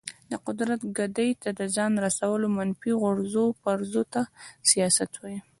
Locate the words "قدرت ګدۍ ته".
0.45-1.49